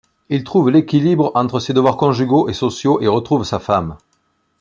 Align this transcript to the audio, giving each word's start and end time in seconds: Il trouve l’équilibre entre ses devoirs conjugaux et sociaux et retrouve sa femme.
Il 0.29 0.43
trouve 0.43 0.71
l’équilibre 0.71 1.31
entre 1.35 1.59
ses 1.59 1.73
devoirs 1.75 1.95
conjugaux 1.95 2.49
et 2.49 2.53
sociaux 2.53 2.99
et 3.01 3.07
retrouve 3.07 3.43
sa 3.43 3.59
femme. 3.59 3.97